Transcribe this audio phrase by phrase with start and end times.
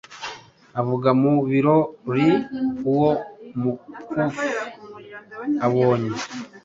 [0.79, 2.29] Avuga mu birori
[2.91, 3.09] uwo
[3.55, 4.45] umukufi
[5.65, 6.15] abonye